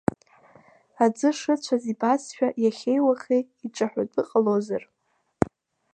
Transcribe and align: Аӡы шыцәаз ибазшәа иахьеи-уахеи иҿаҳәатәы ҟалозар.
Аӡы 1.03 1.29
шыцәаз 1.39 1.83
ибазшәа 1.91 2.47
иахьеи-уахеи 2.63 3.41
иҿаҳәатәы 3.65 4.21
ҟалозар. 4.29 4.83